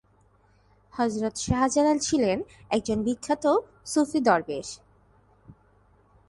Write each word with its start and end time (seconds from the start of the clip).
হযরত 0.93 1.35
শাহজালাল 1.37 1.97
ছিলেন 1.97 2.37
একজন 2.69 2.97
বিখ্যাত 3.03 3.45
সুফি 3.85 4.19
দরবেশ। 4.19 4.67